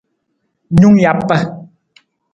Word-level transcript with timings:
Nung 0.79 0.97
japa. 1.03 1.37